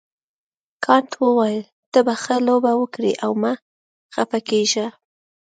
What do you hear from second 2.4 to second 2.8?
لوبه